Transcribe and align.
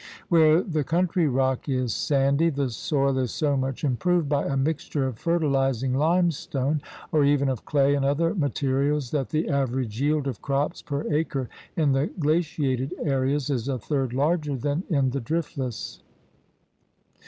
Where 0.29 0.63
the 0.63 0.83
country 0.83 1.27
rock 1.27 1.69
is 1.69 1.93
sandy, 1.93 2.49
the 2.49 2.71
soil 2.71 3.19
is 3.19 3.29
so 3.29 3.55
much 3.55 3.83
improved 3.83 4.27
by 4.27 4.45
a 4.47 4.57
mixture 4.57 5.05
of 5.05 5.19
fertilizing 5.19 5.93
limestone 5.93 6.81
or 7.11 7.23
even 7.23 7.47
of 7.49 7.65
clay 7.65 7.93
and 7.93 8.03
other 8.03 8.33
materials 8.33 9.11
that 9.11 9.29
the 9.29 9.47
average 9.47 10.01
yield 10.01 10.25
of 10.27 10.41
crops 10.41 10.81
per 10.81 11.05
acre 11.13 11.49
in 11.77 11.91
the 11.91 12.07
glaciated 12.07 12.95
areas 13.03 13.51
is 13.51 13.67
a 13.67 13.77
third 13.77 14.11
larger 14.11 14.55
than 14.55 14.81
in 14.89 15.11
the 15.11 15.21
driftless. 15.21 15.99